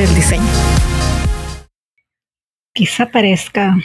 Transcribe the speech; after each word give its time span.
El 0.00 0.14
diseño. 0.14 0.42
Quizá 2.72 3.10
parezca 3.10 3.76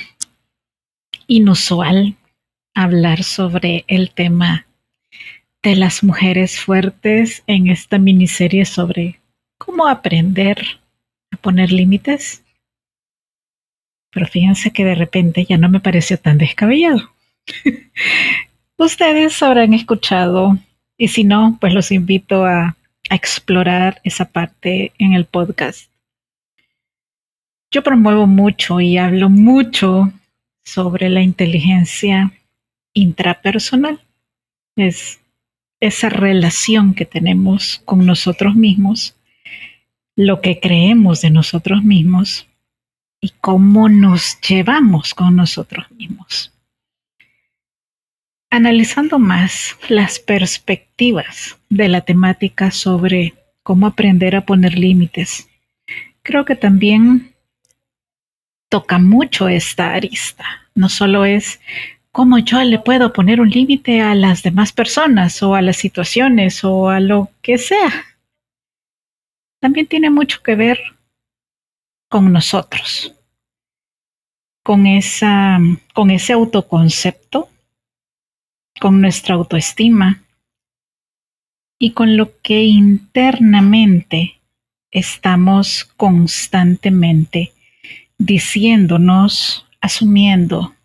inusual 1.27 2.15
hablar 2.73 3.23
sobre 3.23 3.85
el 3.87 4.11
tema 4.11 4.65
de 5.61 5.75
las 5.75 6.03
mujeres 6.03 6.59
fuertes 6.59 7.43
en 7.47 7.67
esta 7.67 7.99
miniserie 7.99 8.65
sobre 8.65 9.19
cómo 9.57 9.87
aprender 9.87 10.79
a 11.31 11.37
poner 11.37 11.71
límites. 11.71 12.43
Pero 14.11 14.25
fíjense 14.25 14.71
que 14.71 14.85
de 14.85 14.95
repente 14.95 15.45
ya 15.45 15.57
no 15.57 15.69
me 15.69 15.79
pareció 15.79 16.17
tan 16.17 16.37
descabellado. 16.37 17.11
Ustedes 18.77 19.43
habrán 19.43 19.73
escuchado, 19.73 20.57
y 20.97 21.09
si 21.09 21.23
no, 21.23 21.57
pues 21.59 21.73
los 21.73 21.91
invito 21.91 22.45
a 22.45 22.75
explorar 23.09 24.01
esa 24.03 24.25
parte 24.25 24.93
en 24.97 25.13
el 25.13 25.25
podcast. 25.25 25.89
Yo 27.71 27.83
promuevo 27.83 28.25
mucho 28.25 28.81
y 28.81 28.97
hablo 28.97 29.29
mucho 29.29 30.11
sobre 30.63 31.09
la 31.09 31.21
inteligencia 31.21 32.31
intrapersonal. 32.93 33.99
Es 34.75 35.19
esa 35.79 36.09
relación 36.09 36.95
que 36.95 37.05
tenemos 37.05 37.81
con 37.85 38.05
nosotros 38.05 38.55
mismos, 38.55 39.15
lo 40.15 40.41
que 40.41 40.59
creemos 40.59 41.21
de 41.21 41.29
nosotros 41.29 41.83
mismos 41.83 42.47
y 43.21 43.29
cómo 43.39 43.87
nos 43.87 44.39
llevamos 44.41 45.13
con 45.13 45.35
nosotros 45.35 45.91
mismos. 45.91 46.51
Analizando 48.49 49.19
más 49.19 49.77
las 49.89 50.17
perspectivas 50.17 51.59
de 51.69 51.87
la 51.87 52.01
temática 52.01 52.71
sobre 52.71 53.35
cómo 53.61 53.85
aprender 53.85 54.35
a 54.35 54.45
poner 54.45 54.77
límites, 54.77 55.47
creo 56.23 56.45
que 56.45 56.55
también 56.55 57.35
toca 58.69 58.99
mucho 58.99 59.47
esta 59.47 59.93
arista. 59.93 60.45
No 60.75 60.89
solo 60.89 61.25
es 61.25 61.59
cómo 62.11 62.37
yo 62.39 62.63
le 62.63 62.79
puedo 62.79 63.11
poner 63.13 63.41
un 63.41 63.49
límite 63.49 64.01
a 64.01 64.15
las 64.15 64.43
demás 64.43 64.71
personas 64.71 65.43
o 65.43 65.55
a 65.55 65.61
las 65.61 65.77
situaciones 65.77 66.63
o 66.63 66.89
a 66.89 66.99
lo 66.99 67.29
que 67.41 67.57
sea. 67.57 68.05
También 69.59 69.87
tiene 69.87 70.09
mucho 70.09 70.41
que 70.41 70.55
ver 70.55 70.79
con 72.09 72.31
nosotros, 72.31 73.13
con, 74.63 74.87
esa, 74.87 75.59
con 75.93 76.11
ese 76.11 76.33
autoconcepto 76.33 77.49
con 78.79 79.01
nuestra 79.01 79.35
autoestima 79.35 80.23
y 81.77 81.91
con 81.91 82.17
lo 82.17 82.39
que 82.41 82.63
internamente 82.63 84.39
estamos 84.91 85.83
constantemente 85.97 87.53
diciéndonos, 88.19 89.65
asumiendo, 89.81 90.75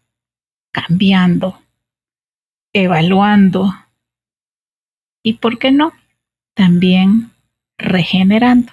cambiando, 0.73 1.61
evaluando 2.73 3.75
y, 5.23 5.35
¿por 5.35 5.59
qué 5.59 5.71
no?, 5.71 5.93
también 6.55 7.33
regenerando. 7.77 8.73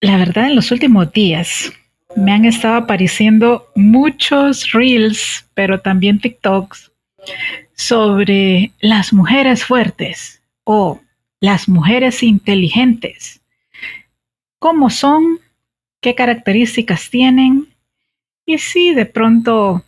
La 0.00 0.16
verdad, 0.16 0.46
en 0.46 0.56
los 0.56 0.70
últimos 0.70 1.12
días 1.12 1.72
me 2.16 2.32
han 2.32 2.44
estado 2.44 2.76
apareciendo 2.76 3.66
muchos 3.74 4.72
reels, 4.72 5.46
pero 5.54 5.80
también 5.80 6.20
TikToks, 6.20 6.90
sobre 7.74 8.72
las 8.80 9.12
mujeres 9.12 9.64
fuertes 9.64 10.42
o 10.64 11.00
las 11.40 11.68
mujeres 11.68 12.22
inteligentes. 12.22 13.40
¿Cómo 14.58 14.88
son? 14.90 15.40
¿Qué 16.00 16.14
características 16.14 17.10
tienen? 17.10 17.74
Y 18.46 18.58
si 18.58 18.94
de 18.94 19.04
pronto 19.04 19.84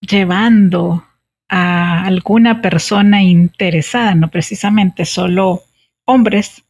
llevando 0.00 1.06
a 1.48 2.04
alguna 2.04 2.60
persona 2.60 3.22
interesada, 3.22 4.14
no 4.14 4.28
precisamente 4.28 5.04
solo 5.04 5.62
hombres, 6.04 6.62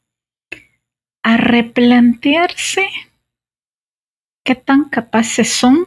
a 1.22 1.36
replantearse 1.36 2.86
qué 4.44 4.54
tan 4.54 4.84
capaces 4.84 5.53
son 5.53 5.86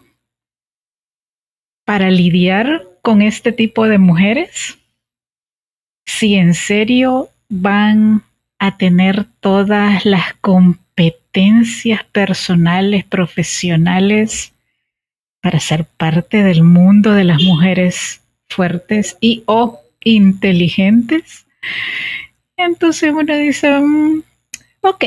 para 1.86 2.12
lidiar 2.12 2.88
con 3.02 3.22
este 3.22 3.52
tipo 3.52 3.88
de 3.88 3.98
mujeres? 3.98 4.78
Si 6.06 6.36
en 6.36 6.54
serio 6.54 7.30
van 7.50 8.24
a 8.60 8.78
tener 8.78 9.26
todas 9.40 10.06
las 10.06 10.34
competencias 10.36 11.23
personales, 12.12 13.06
profesionales, 13.06 14.54
para 15.42 15.60
ser 15.60 15.86
parte 15.86 16.44
del 16.44 16.64
mundo 16.64 17.12
de 17.12 17.26
las 17.26 17.42
mujeres 17.42 18.22
fuertes 18.50 19.18
y 19.20 19.44
o 19.46 19.82
inteligentes. 20.04 21.46
Entonces 22.56 23.12
uno 23.14 23.36
dice, 23.36 23.80
mm, 23.80 24.24
ok, 24.82 25.06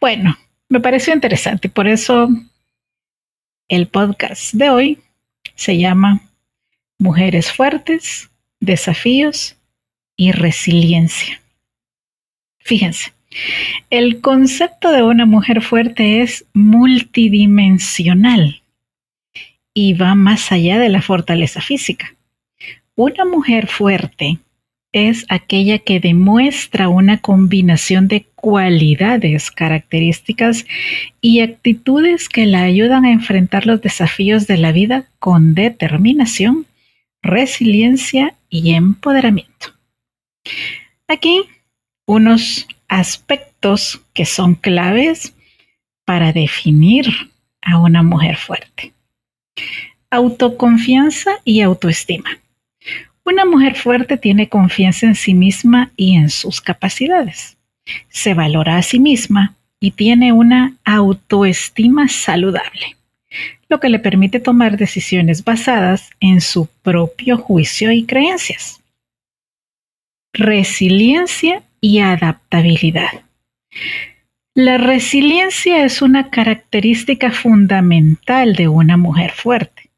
bueno, 0.00 0.36
me 0.68 0.80
pareció 0.80 1.12
interesante, 1.12 1.68
por 1.68 1.88
eso 1.88 2.28
el 3.68 3.86
podcast 3.88 4.54
de 4.54 4.70
hoy 4.70 4.98
se 5.54 5.78
llama 5.78 6.20
Mujeres 6.98 7.52
fuertes, 7.52 8.30
desafíos 8.60 9.56
y 10.16 10.32
resiliencia. 10.32 11.40
Fíjense, 12.58 13.12
el 13.90 14.20
concepto 14.20 14.90
de 14.90 15.02
una 15.02 15.26
mujer 15.26 15.62
fuerte 15.62 16.22
es 16.22 16.44
multidimensional 16.52 18.62
y 19.74 19.94
va 19.94 20.14
más 20.14 20.52
allá 20.52 20.78
de 20.78 20.88
la 20.88 21.02
fortaleza 21.02 21.60
física. 21.60 22.14
Una 22.96 23.24
mujer 23.24 23.68
fuerte 23.68 24.38
es 24.92 25.24
aquella 25.28 25.78
que 25.78 26.00
demuestra 26.00 26.88
una 26.88 27.18
combinación 27.18 28.08
de 28.08 28.26
cualidades, 28.34 29.50
características 29.50 30.66
y 31.20 31.40
actitudes 31.40 32.28
que 32.28 32.46
la 32.46 32.62
ayudan 32.62 33.04
a 33.04 33.12
enfrentar 33.12 33.66
los 33.66 33.80
desafíos 33.80 34.48
de 34.48 34.56
la 34.56 34.72
vida 34.72 35.06
con 35.20 35.54
determinación, 35.54 36.66
resiliencia 37.22 38.34
y 38.48 38.74
empoderamiento. 38.74 39.68
Aquí 41.06 41.42
unos 42.06 42.66
aspectos 42.90 44.02
que 44.12 44.26
son 44.26 44.54
claves 44.54 45.32
para 46.04 46.32
definir 46.32 47.06
a 47.62 47.78
una 47.78 48.02
mujer 48.02 48.36
fuerte? 48.36 48.92
Autoconfianza 50.10 51.30
y 51.44 51.62
autoestima. 51.62 52.38
Una 53.24 53.44
mujer 53.44 53.76
fuerte 53.76 54.16
tiene 54.16 54.48
confianza 54.48 55.06
en 55.06 55.14
sí 55.14 55.34
misma 55.34 55.92
y 55.96 56.16
en 56.16 56.30
sus 56.30 56.60
capacidades. 56.60 57.56
Se 58.08 58.34
valora 58.34 58.76
a 58.76 58.82
sí 58.82 58.98
misma 58.98 59.54
y 59.78 59.92
tiene 59.92 60.32
una 60.32 60.76
autoestima 60.84 62.08
saludable, 62.08 62.96
lo 63.68 63.78
que 63.78 63.88
le 63.88 64.00
permite 64.00 64.40
tomar 64.40 64.76
decisiones 64.76 65.44
basadas 65.44 66.10
en 66.18 66.40
su 66.40 66.66
propio 66.82 67.38
juicio 67.38 67.92
y 67.92 68.04
creencias. 68.04 68.80
Resiliencia 70.32 71.62
y 71.80 72.00
adaptabilidad. 72.00 73.22
La 74.54 74.78
resiliencia 74.78 75.84
es 75.84 76.02
una 76.02 76.30
característica 76.30 77.30
fundamental 77.30 78.54
de 78.54 78.68
una 78.68 78.96
mujer 78.96 79.30
fuerte. 79.30 79.90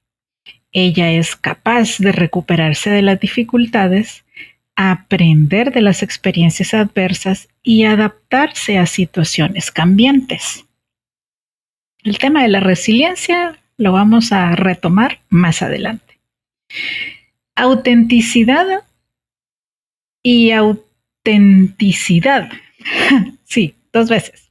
Ella 0.72 1.10
es 1.10 1.36
capaz 1.36 1.98
de 1.98 2.12
recuperarse 2.12 2.90
de 2.90 3.02
las 3.02 3.18
dificultades, 3.18 4.24
aprender 4.76 5.72
de 5.72 5.82
las 5.82 6.02
experiencias 6.02 6.74
adversas 6.74 7.48
y 7.62 7.84
adaptarse 7.84 8.78
a 8.78 8.86
situaciones 8.86 9.70
cambiantes. 9.70 10.64
El 12.02 12.18
tema 12.18 12.42
de 12.42 12.48
la 12.48 12.60
resiliencia 12.60 13.58
lo 13.76 13.92
vamos 13.92 14.32
a 14.32 14.54
retomar 14.56 15.20
más 15.28 15.62
adelante. 15.62 16.18
Autenticidad 17.54 18.66
y 20.22 20.50
autenticidad. 21.22 22.50
sí, 23.44 23.74
dos 23.92 24.08
veces. 24.08 24.50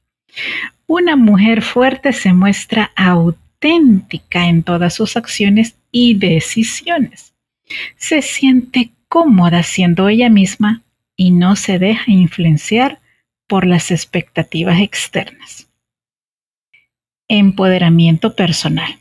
Una 0.86 1.16
mujer 1.16 1.62
fuerte 1.62 2.12
se 2.12 2.32
muestra 2.32 2.90
auténtica 2.96 4.46
en 4.48 4.62
todas 4.62 4.94
sus 4.94 5.16
acciones 5.16 5.76
y 5.90 6.14
decisiones. 6.14 7.34
Se 7.96 8.22
siente 8.22 8.92
cómoda 9.08 9.62
siendo 9.62 10.08
ella 10.08 10.28
misma 10.28 10.82
y 11.16 11.30
no 11.30 11.56
se 11.56 11.78
deja 11.78 12.10
influenciar 12.10 13.00
por 13.46 13.66
las 13.66 13.90
expectativas 13.90 14.80
externas. 14.80 15.68
Empoderamiento 17.28 18.34
personal. 18.34 18.98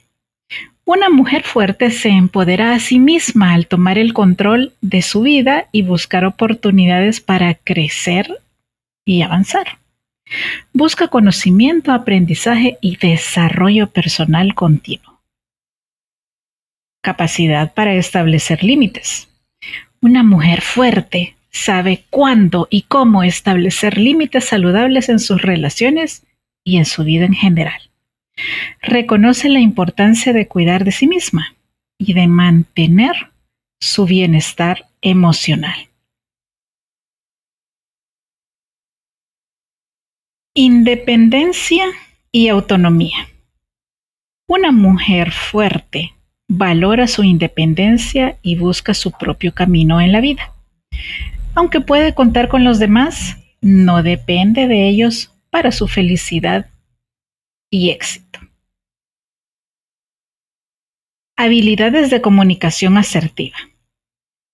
Una 0.86 1.10
mujer 1.10 1.44
fuerte 1.44 1.92
se 1.92 2.10
empodera 2.10 2.74
a 2.74 2.80
sí 2.80 3.00
misma 3.00 3.54
al 3.54 3.68
tomar 3.68 3.98
el 3.98 4.14
control 4.14 4.74
de 4.82 5.02
su 5.02 5.22
vida 5.22 5.68
y 5.72 5.84
buscar 5.84 6.26
oportunidades 6.26 7.22
para 7.22 7.54
crecer 7.54 8.40
y 9.06 9.22
avanzar. 9.22 9.80
Busca 10.74 11.08
conocimiento, 11.08 11.92
aprendizaje 11.92 12.78
y 12.82 12.98
desarrollo 12.98 13.88
personal 13.88 14.56
continuo 14.56 15.12
capacidad 17.02 17.74
para 17.74 17.96
establecer 17.96 18.64
límites. 18.64 19.28
Una 20.02 20.24
mujer 20.24 20.62
fuerte 20.62 21.36
sabe 21.52 22.06
cuándo 22.10 22.68
y 22.70 22.84
cómo 22.84 23.24
establecer 23.24 23.98
límites 23.98 24.46
saludables 24.46 25.10
en 25.10 25.20
sus 25.20 25.42
relaciones 25.42 26.24
y 26.64 26.78
en 26.78 26.86
su 26.86 27.04
vida 27.04 27.26
en 27.26 27.34
general. 27.34 27.91
Reconoce 28.82 29.50
la 29.50 29.60
importancia 29.60 30.34
de 30.34 30.48
cuidar 30.48 30.84
de 30.84 30.92
sí 30.92 31.08
misma 31.08 31.56
y 31.98 32.14
de 32.14 32.28
mantener 32.28 33.14
su 33.80 34.06
bienestar 34.06 34.88
emocional. 35.02 35.90
Independencia 40.54 41.86
y 42.32 42.48
autonomía. 42.50 43.28
Una 44.48 44.72
mujer 44.72 45.32
fuerte 45.32 46.14
valora 46.48 47.08
su 47.08 47.24
independencia 47.24 48.38
y 48.42 48.58
busca 48.58 48.94
su 48.94 49.12
propio 49.12 49.54
camino 49.54 50.02
en 50.02 50.12
la 50.12 50.20
vida. 50.20 50.52
Aunque 51.56 51.80
puede 51.80 52.14
contar 52.14 52.50
con 52.50 52.64
los 52.64 52.80
demás, 52.80 53.38
no 53.62 54.04
depende 54.04 54.68
de 54.68 54.90
ellos 54.90 55.34
para 55.50 55.72
su 55.72 55.88
felicidad 55.88 56.68
y 57.72 57.90
éxito. 57.90 58.40
Habilidades 61.38 62.12
de 62.12 62.22
comunicación 62.22 62.98
asertiva. 62.98 63.58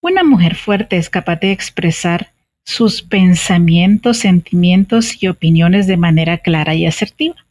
Una 0.01 0.23
mujer 0.23 0.55
fuerte 0.55 0.95
es 0.95 1.09
capaz 1.09 1.41
de 1.41 1.51
expresar 1.51 2.31
sus 2.63 3.01
pensamientos, 3.01 4.19
sentimientos 4.19 5.21
y 5.21 5.27
opiniones 5.27 5.87
de 5.87 5.97
manera 5.97 6.37
clara 6.37 6.75
y 6.75 6.85
asertiva, 6.85 7.45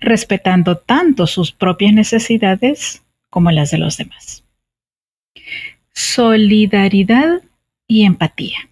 respetando 0.00 0.76
tanto 0.76 1.26
sus 1.26 1.52
propias 1.52 1.94
necesidades 1.94 3.02
como 3.30 3.50
las 3.50 3.70
de 3.70 3.78
los 3.78 3.96
demás. 3.96 4.44
Solidaridad 5.92 7.42
y 7.86 8.04
empatía. 8.04 8.68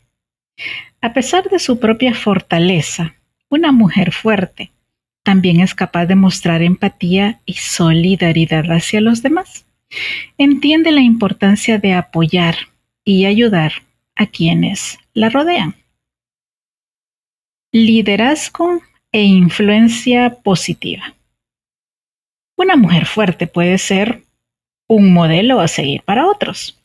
A 1.01 1.13
pesar 1.13 1.49
de 1.49 1.59
su 1.59 1.79
propia 1.79 2.15
fortaleza, 2.15 3.15
una 3.49 3.73
mujer 3.73 4.13
fuerte 4.13 4.74
también 5.25 5.59
es 5.61 5.75
capaz 5.75 6.06
de 6.06 6.15
mostrar 6.15 6.62
empatía 6.62 7.41
y 7.47 7.55
solidaridad 7.55 8.71
hacia 8.71 9.00
los 9.00 9.23
demás. 9.23 9.67
Entiende 10.38 10.93
la 10.93 11.00
importancia 11.00 11.79
de 11.79 11.94
apoyar 11.94 12.56
y 13.05 13.25
ayudar 13.25 13.73
a 14.15 14.26
quienes 14.26 14.99
la 15.15 15.31
rodean. 15.31 15.75
Liderazgo 17.73 18.81
e 19.11 19.23
influencia 19.23 20.37
positiva. 20.43 21.15
Una 22.56 22.77
mujer 22.77 23.06
fuerte 23.06 23.47
puede 23.47 23.79
ser 23.79 24.23
un 24.87 25.12
modelo 25.12 25.61
a 25.61 25.69
seguir 25.69 26.03
para 26.03 26.27
otros. 26.27 26.79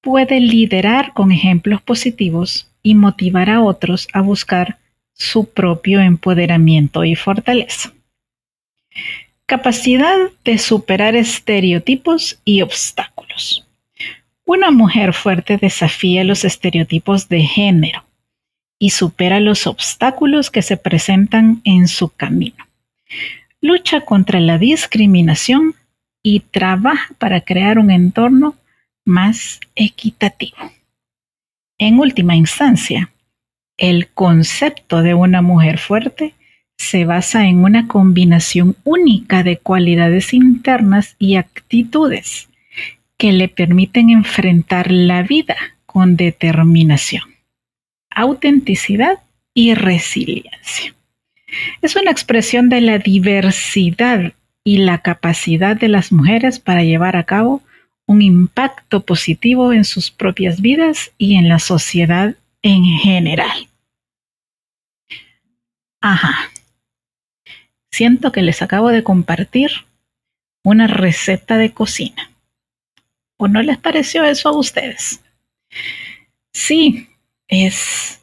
Puede 0.00 0.40
liderar 0.40 1.12
con 1.12 1.30
ejemplos 1.30 1.82
positivos 1.82 2.72
y 2.82 2.94
motivar 2.94 3.50
a 3.50 3.62
otros 3.62 4.08
a 4.12 4.20
buscar 4.22 4.78
su 5.16 5.48
propio 5.48 6.00
empoderamiento 6.00 7.04
y 7.04 7.16
fortaleza. 7.16 7.92
Capacidad 9.46 10.16
de 10.44 10.58
superar 10.58 11.16
estereotipos 11.16 12.38
y 12.44 12.62
obstáculos. 12.62 13.66
Una 14.44 14.70
mujer 14.70 15.12
fuerte 15.12 15.56
desafía 15.56 16.22
los 16.22 16.44
estereotipos 16.44 17.28
de 17.28 17.40
género 17.42 18.04
y 18.78 18.90
supera 18.90 19.40
los 19.40 19.66
obstáculos 19.66 20.50
que 20.50 20.62
se 20.62 20.76
presentan 20.76 21.62
en 21.64 21.88
su 21.88 22.10
camino. 22.10 22.66
Lucha 23.60 24.02
contra 24.02 24.38
la 24.40 24.58
discriminación 24.58 25.74
y 26.22 26.40
trabaja 26.40 27.14
para 27.18 27.40
crear 27.40 27.78
un 27.78 27.90
entorno 27.90 28.54
más 29.04 29.60
equitativo. 29.74 30.56
En 31.78 31.98
última 31.98 32.36
instancia, 32.36 33.10
el 33.76 34.08
concepto 34.08 35.02
de 35.02 35.14
una 35.14 35.42
mujer 35.42 35.78
fuerte 35.78 36.34
se 36.76 37.04
basa 37.04 37.46
en 37.46 37.64
una 37.64 37.88
combinación 37.88 38.76
única 38.84 39.42
de 39.42 39.58
cualidades 39.58 40.34
internas 40.34 41.16
y 41.18 41.36
actitudes 41.36 42.48
que 43.16 43.32
le 43.32 43.48
permiten 43.48 44.10
enfrentar 44.10 44.90
la 44.90 45.22
vida 45.22 45.56
con 45.86 46.16
determinación, 46.16 47.22
autenticidad 48.10 49.18
y 49.54 49.74
resiliencia. 49.74 50.94
Es 51.80 51.96
una 51.96 52.10
expresión 52.10 52.68
de 52.68 52.82
la 52.82 52.98
diversidad 52.98 54.34
y 54.64 54.78
la 54.78 54.98
capacidad 54.98 55.76
de 55.76 55.88
las 55.88 56.12
mujeres 56.12 56.58
para 56.58 56.82
llevar 56.82 57.16
a 57.16 57.24
cabo 57.24 57.62
un 58.06 58.20
impacto 58.20 59.04
positivo 59.04 59.72
en 59.72 59.84
sus 59.84 60.10
propias 60.10 60.60
vidas 60.60 61.12
y 61.18 61.36
en 61.36 61.48
la 61.48 61.58
sociedad 61.58 62.36
en 62.62 62.84
general. 62.84 63.68
Ajá. 66.00 66.50
Siento 67.90 68.32
que 68.32 68.42
les 68.42 68.62
acabo 68.62 68.88
de 68.88 69.02
compartir 69.02 69.70
una 70.62 70.86
receta 70.86 71.56
de 71.56 71.72
cocina. 71.72 72.30
¿O 73.38 73.48
no 73.48 73.62
les 73.62 73.78
pareció 73.78 74.24
eso 74.24 74.48
a 74.48 74.58
ustedes? 74.58 75.20
Sí, 76.52 77.08
es 77.48 78.20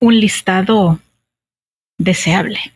un 0.00 0.20
listado 0.20 1.00
deseable 1.98 2.72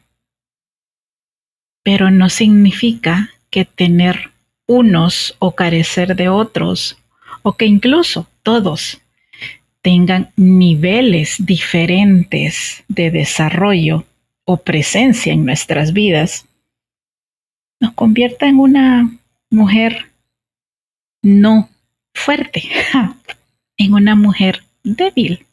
pero 1.85 2.11
no 2.11 2.29
significa 2.31 3.31
que 3.51 3.65
tener 3.65 4.33
unos 4.67 5.37
o 5.39 5.55
carecer 5.55 6.17
de 6.17 6.31
otros, 6.31 6.97
o 7.43 7.53
que 7.53 7.67
incluso 7.67 8.27
todos 8.43 8.99
tengan 9.85 10.33
niveles 10.37 11.37
diferentes 11.45 12.83
de 12.89 13.11
desarrollo 13.11 14.05
o 14.45 14.57
presencia 14.57 15.33
en 15.33 15.45
nuestras 15.45 15.93
vidas, 15.93 16.47
nos 17.79 17.93
convierta 17.93 18.49
en 18.49 18.59
una 18.59 19.17
mujer 19.51 20.11
no 21.23 21.69
fuerte, 22.15 22.65
en 23.77 23.93
una 23.93 24.17
mujer 24.17 24.65
débil. 24.83 25.47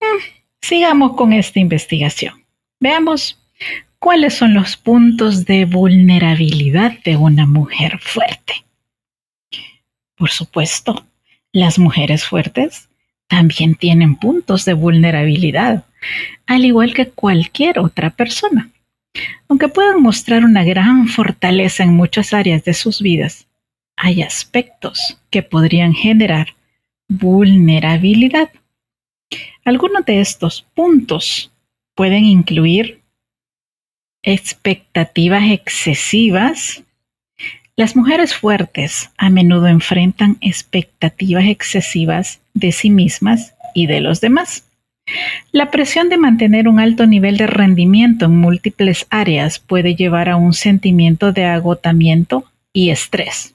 Mm, 0.00 0.20
sigamos 0.60 1.16
con 1.16 1.32
esta 1.32 1.58
investigación. 1.58 2.44
Veamos 2.78 3.38
¿Cuáles 3.98 4.34
son 4.34 4.54
los 4.54 4.76
puntos 4.76 5.46
de 5.46 5.64
vulnerabilidad 5.64 6.92
de 7.04 7.16
una 7.16 7.46
mujer 7.46 7.98
fuerte? 7.98 8.64
Por 10.14 10.30
supuesto, 10.30 11.04
las 11.56 11.78
mujeres 11.78 12.26
fuertes 12.26 12.90
también 13.28 13.76
tienen 13.76 14.16
puntos 14.16 14.66
de 14.66 14.74
vulnerabilidad, 14.74 15.86
al 16.46 16.66
igual 16.66 16.92
que 16.92 17.08
cualquier 17.08 17.78
otra 17.78 18.10
persona. 18.10 18.68
Aunque 19.48 19.68
puedan 19.68 20.02
mostrar 20.02 20.44
una 20.44 20.64
gran 20.64 21.08
fortaleza 21.08 21.82
en 21.82 21.94
muchas 21.94 22.34
áreas 22.34 22.62
de 22.64 22.74
sus 22.74 23.00
vidas, 23.00 23.46
hay 23.96 24.20
aspectos 24.20 25.18
que 25.30 25.42
podrían 25.42 25.94
generar 25.94 26.48
vulnerabilidad. 27.08 28.50
Algunos 29.64 30.04
de 30.04 30.20
estos 30.20 30.60
puntos 30.74 31.50
pueden 31.94 32.24
incluir 32.24 33.00
expectativas 34.22 35.44
excesivas. 35.50 36.82
Las 37.78 37.94
mujeres 37.94 38.34
fuertes 38.34 39.10
a 39.18 39.28
menudo 39.28 39.66
enfrentan 39.66 40.38
expectativas 40.40 41.44
excesivas 41.44 42.40
de 42.54 42.72
sí 42.72 42.88
mismas 42.88 43.54
y 43.74 43.86
de 43.86 44.00
los 44.00 44.22
demás. 44.22 44.66
La 45.52 45.70
presión 45.70 46.08
de 46.08 46.16
mantener 46.16 46.68
un 46.68 46.80
alto 46.80 47.06
nivel 47.06 47.36
de 47.36 47.46
rendimiento 47.46 48.24
en 48.24 48.38
múltiples 48.38 49.06
áreas 49.10 49.58
puede 49.58 49.94
llevar 49.94 50.30
a 50.30 50.36
un 50.36 50.54
sentimiento 50.54 51.32
de 51.32 51.44
agotamiento 51.44 52.50
y 52.72 52.88
estrés. 52.88 53.54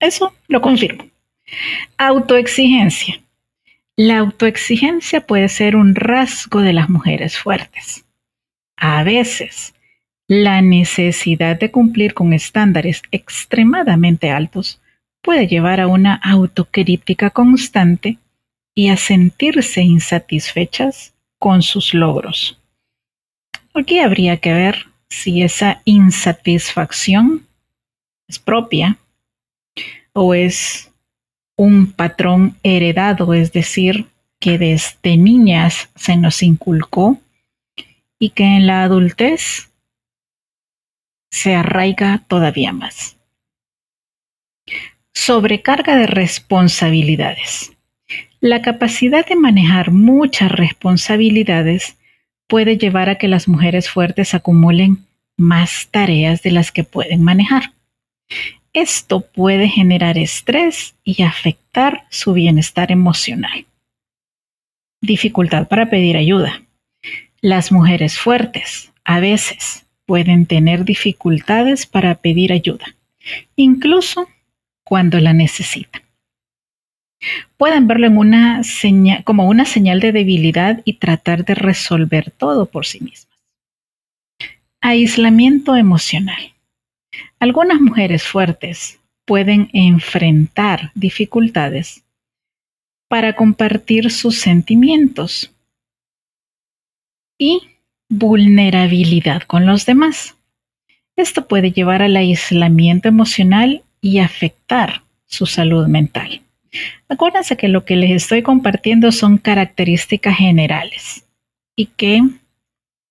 Eso 0.00 0.34
lo 0.48 0.60
confirmo. 0.60 1.06
Autoexigencia. 1.98 3.20
La 3.94 4.18
autoexigencia 4.18 5.20
puede 5.20 5.48
ser 5.48 5.76
un 5.76 5.94
rasgo 5.94 6.60
de 6.60 6.72
las 6.72 6.90
mujeres 6.90 7.38
fuertes. 7.38 8.04
A 8.76 9.04
veces, 9.04 9.74
la 10.32 10.62
necesidad 10.62 11.58
de 11.58 11.70
cumplir 11.70 12.14
con 12.14 12.32
estándares 12.32 13.02
extremadamente 13.10 14.30
altos 14.30 14.80
puede 15.20 15.46
llevar 15.46 15.78
a 15.78 15.88
una 15.88 16.14
autocrítica 16.14 17.28
constante 17.28 18.16
y 18.74 18.88
a 18.88 18.96
sentirse 18.96 19.82
insatisfechas 19.82 21.12
con 21.38 21.60
sus 21.60 21.92
logros. 21.92 22.58
Aquí 23.74 23.98
habría 23.98 24.38
que 24.38 24.54
ver 24.54 24.86
si 25.10 25.42
esa 25.42 25.82
insatisfacción 25.84 27.46
es 28.26 28.38
propia 28.38 28.96
o 30.14 30.32
es 30.32 30.90
un 31.56 31.92
patrón 31.92 32.56
heredado, 32.62 33.34
es 33.34 33.52
decir, 33.52 34.06
que 34.40 34.56
desde 34.56 35.18
niñas 35.18 35.90
se 35.94 36.16
nos 36.16 36.42
inculcó 36.42 37.20
y 38.18 38.30
que 38.30 38.44
en 38.44 38.66
la 38.66 38.82
adultez 38.84 39.68
se 41.32 41.54
arraiga 41.56 42.22
todavía 42.28 42.72
más. 42.72 43.16
Sobrecarga 45.14 45.96
de 45.96 46.06
responsabilidades. 46.06 47.72
La 48.40 48.62
capacidad 48.62 49.26
de 49.26 49.36
manejar 49.36 49.90
muchas 49.90 50.52
responsabilidades 50.52 51.96
puede 52.46 52.76
llevar 52.76 53.08
a 53.08 53.16
que 53.16 53.28
las 53.28 53.48
mujeres 53.48 53.88
fuertes 53.88 54.34
acumulen 54.34 55.06
más 55.38 55.88
tareas 55.90 56.42
de 56.42 56.50
las 56.50 56.70
que 56.70 56.84
pueden 56.84 57.22
manejar. 57.22 57.72
Esto 58.74 59.20
puede 59.20 59.68
generar 59.68 60.18
estrés 60.18 60.94
y 61.02 61.22
afectar 61.22 62.04
su 62.10 62.34
bienestar 62.34 62.92
emocional. 62.92 63.66
Dificultad 65.00 65.66
para 65.68 65.88
pedir 65.88 66.16
ayuda. 66.16 66.62
Las 67.40 67.72
mujeres 67.72 68.18
fuertes 68.18 68.92
a 69.04 69.18
veces 69.18 69.81
pueden 70.12 70.44
tener 70.44 70.84
dificultades 70.84 71.86
para 71.86 72.16
pedir 72.16 72.52
ayuda, 72.52 72.84
incluso 73.56 74.28
cuando 74.84 75.18
la 75.20 75.32
necesitan 75.32 76.02
pueden 77.56 77.86
verlo 77.86 78.08
como 79.24 79.48
una 79.48 79.64
señal 79.64 80.00
de 80.00 80.12
debilidad 80.12 80.82
y 80.84 80.98
tratar 80.98 81.46
de 81.46 81.54
resolver 81.54 82.30
todo 82.30 82.66
por 82.66 82.84
sí 82.84 83.00
mismas. 83.00 83.40
Aislamiento 84.82 85.76
emocional. 85.76 86.52
Algunas 87.38 87.80
mujeres 87.80 88.22
fuertes 88.22 89.00
pueden 89.24 89.70
enfrentar 89.72 90.92
dificultades 90.94 92.04
para 93.08 93.34
compartir 93.34 94.10
sus 94.10 94.38
sentimientos 94.38 95.50
y 97.38 97.71
vulnerabilidad 98.12 99.42
con 99.42 99.64
los 99.64 99.86
demás. 99.86 100.36
Esto 101.16 101.48
puede 101.48 101.72
llevar 101.72 102.02
al 102.02 102.14
aislamiento 102.16 103.08
emocional 103.08 103.82
y 104.02 104.18
afectar 104.18 105.02
su 105.24 105.46
salud 105.46 105.86
mental. 105.86 106.42
Acuérdense 107.08 107.56
que 107.56 107.68
lo 107.68 107.86
que 107.86 107.96
les 107.96 108.10
estoy 108.10 108.42
compartiendo 108.42 109.12
son 109.12 109.38
características 109.38 110.36
generales 110.36 111.24
y 111.74 111.86
que, 111.86 112.20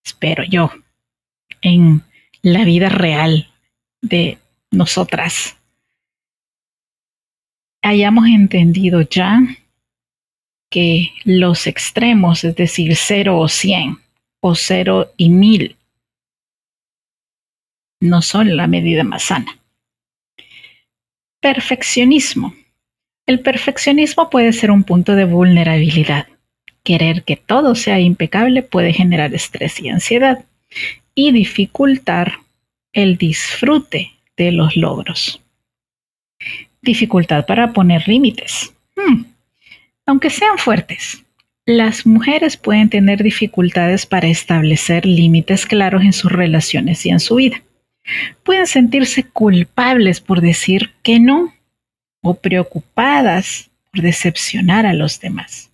espero 0.05 0.43
yo, 0.43 0.71
en 1.61 2.03
la 2.43 2.63
vida 2.63 2.89
real 2.89 3.47
de 4.01 4.37
nosotras, 4.69 5.57
hayamos 7.81 8.27
entendido 8.27 9.01
ya 9.01 9.41
que 10.69 11.11
los 11.23 11.65
extremos, 11.65 12.43
es 12.43 12.55
decir, 12.55 12.95
0 12.95 13.39
o 13.39 13.47
100 13.47 14.00
o 14.41 14.55
0 14.55 15.13
y 15.17 15.29
1000, 15.29 15.77
no 18.01 18.21
son 18.21 18.57
la 18.57 18.67
medida 18.67 19.03
más 19.03 19.23
sana. 19.23 19.57
Perfeccionismo. 21.39 22.53
El 23.25 23.39
perfeccionismo 23.39 24.29
puede 24.29 24.51
ser 24.51 24.71
un 24.71 24.83
punto 24.83 25.15
de 25.15 25.25
vulnerabilidad. 25.25 26.27
Querer 26.83 27.23
que 27.23 27.37
todo 27.37 27.75
sea 27.75 27.99
impecable 27.99 28.63
puede 28.63 28.91
generar 28.91 29.33
estrés 29.33 29.79
y 29.79 29.89
ansiedad 29.89 30.43
y 31.13 31.31
dificultar 31.31 32.39
el 32.93 33.17
disfrute 33.17 34.11
de 34.35 34.51
los 34.51 34.75
logros. 34.75 35.41
Dificultad 36.81 37.45
para 37.45 37.73
poner 37.73 38.07
límites. 38.07 38.73
Hmm. 38.95 39.25
Aunque 40.07 40.31
sean 40.31 40.57
fuertes, 40.57 41.23
las 41.65 42.07
mujeres 42.07 42.57
pueden 42.57 42.89
tener 42.89 43.21
dificultades 43.21 44.05
para 44.05 44.27
establecer 44.27 45.05
límites 45.05 45.65
claros 45.65 46.03
en 46.03 46.13
sus 46.13 46.31
relaciones 46.31 47.05
y 47.05 47.09
en 47.09 47.19
su 47.19 47.35
vida. 47.35 47.61
Pueden 48.43 48.65
sentirse 48.65 49.23
culpables 49.23 50.21
por 50.21 50.41
decir 50.41 50.91
que 51.03 51.19
no 51.19 51.53
o 52.23 52.33
preocupadas 52.35 53.69
por 53.91 54.01
decepcionar 54.01 54.85
a 54.85 54.93
los 54.93 55.19
demás. 55.19 55.71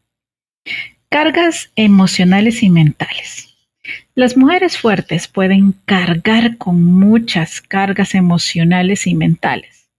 Cargas 1.10 1.72
emocionales 1.76 2.64
y 2.64 2.70
mentales. 2.70 3.56
Las 4.14 4.36
mujeres 4.36 4.78
fuertes 4.78 5.30
pueden 5.30 5.74
cargar 5.86 6.58
con 6.58 6.84
muchas 6.84 7.62
cargas 7.62 8.14
emocionales 8.14 9.08
y 9.08 9.16
mentales, 9.16 9.90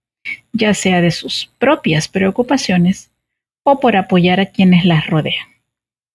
ya 0.53 0.75
sea 0.75 1.01
de 1.01 1.09
sus 1.09 1.51
propias 1.57 2.07
preocupaciones 2.07 3.09
o 3.63 3.79
por 3.79 3.95
apoyar 3.95 4.39
a 4.39 4.45
quienes 4.45 4.85
las 4.85 5.07
rodean. 5.07 5.58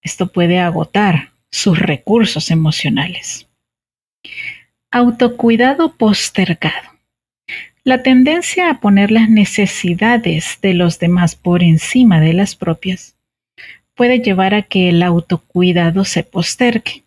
Esto 0.04 0.28
puede 0.28 0.60
agotar 0.60 1.32
sus 1.50 1.78
recursos 1.78 2.50
emocionales. 2.50 3.48
Autocuidado 4.90 5.96
postergado. 5.96 6.90
La 7.82 8.02
tendencia 8.02 8.70
a 8.70 8.80
poner 8.80 9.10
las 9.10 9.28
necesidades 9.28 10.58
de 10.62 10.74
los 10.74 10.98
demás 10.98 11.34
por 11.34 11.62
encima 11.62 12.20
de 12.20 12.34
las 12.34 12.54
propias 12.54 13.16
puede 13.94 14.20
llevar 14.20 14.54
a 14.54 14.62
que 14.62 14.88
el 14.88 15.02
autocuidado 15.02 16.04
se 16.04 16.22
postergue, 16.22 17.04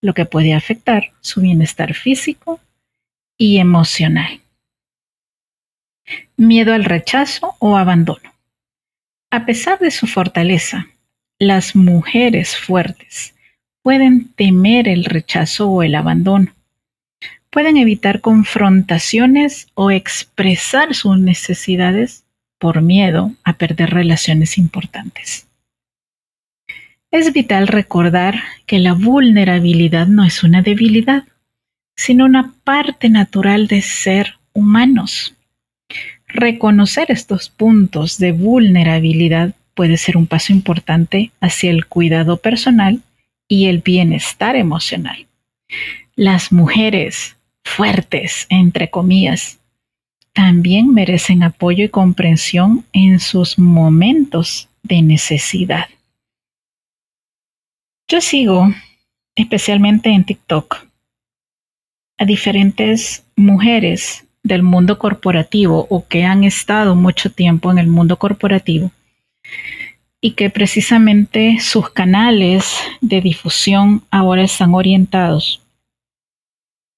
lo 0.00 0.14
que 0.14 0.24
puede 0.24 0.54
afectar 0.54 1.12
su 1.20 1.40
bienestar 1.40 1.94
físico 1.94 2.60
y 3.36 3.58
emocional. 3.58 4.40
Miedo 6.36 6.74
al 6.74 6.84
rechazo 6.84 7.56
o 7.58 7.76
abandono. 7.76 8.34
A 9.30 9.46
pesar 9.46 9.78
de 9.78 9.90
su 9.90 10.06
fortaleza, 10.06 10.86
las 11.38 11.76
mujeres 11.76 12.56
fuertes 12.56 13.34
pueden 13.82 14.28
temer 14.34 14.88
el 14.88 15.04
rechazo 15.04 15.70
o 15.70 15.82
el 15.82 15.94
abandono 15.94 16.56
pueden 17.56 17.78
evitar 17.78 18.20
confrontaciones 18.20 19.68
o 19.72 19.90
expresar 19.90 20.94
sus 20.94 21.18
necesidades 21.18 22.26
por 22.58 22.82
miedo 22.82 23.32
a 23.44 23.54
perder 23.54 23.94
relaciones 23.94 24.58
importantes. 24.58 25.46
Es 27.10 27.32
vital 27.32 27.66
recordar 27.66 28.42
que 28.66 28.78
la 28.78 28.92
vulnerabilidad 28.92 30.06
no 30.06 30.22
es 30.24 30.42
una 30.42 30.60
debilidad, 30.60 31.24
sino 31.96 32.26
una 32.26 32.52
parte 32.62 33.08
natural 33.08 33.68
de 33.68 33.80
ser 33.80 34.34
humanos. 34.52 35.34
Reconocer 36.28 37.10
estos 37.10 37.48
puntos 37.48 38.18
de 38.18 38.32
vulnerabilidad 38.32 39.54
puede 39.76 39.98
ser 39.98 40.16
un 40.16 40.26
paso 40.26 40.52
importante 40.52 41.30
hacia 41.40 41.70
el 41.70 41.86
cuidado 41.86 42.38
personal 42.38 43.02
y 43.46 43.66
el 43.66 43.82
bienestar 43.82 44.56
emocional. 44.56 45.28
las 46.16 46.50
mujeres 46.50 47.36
fuertes, 47.62 48.46
entre 48.48 48.88
comillas, 48.88 49.58
también 50.32 50.94
merecen 50.94 51.42
apoyo 51.42 51.84
y 51.84 51.90
comprensión 51.90 52.86
en 52.94 53.20
sus 53.20 53.58
momentos 53.58 54.68
de 54.82 55.02
necesidad. 55.02 55.88
Yo 58.08 58.22
sigo, 58.22 58.68
especialmente 59.34 60.08
en 60.08 60.24
TikTok, 60.24 60.86
a 62.18 62.24
diferentes 62.24 63.24
mujeres 63.36 64.24
del 64.42 64.62
mundo 64.62 64.98
corporativo 64.98 65.86
o 65.90 66.06
que 66.06 66.24
han 66.24 66.44
estado 66.44 66.94
mucho 66.94 67.30
tiempo 67.30 67.70
en 67.70 67.78
el 67.78 67.88
mundo 67.88 68.16
corporativo 68.16 68.90
y 70.20 70.32
que 70.32 70.50
precisamente 70.50 71.58
sus 71.60 71.90
canales 71.90 72.78
de 73.00 73.20
difusión 73.20 74.02
ahora 74.10 74.42
están 74.42 74.74
orientados 74.74 75.62